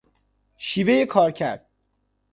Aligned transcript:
شیوهی 0.57 1.05
کارکرد 1.05 1.67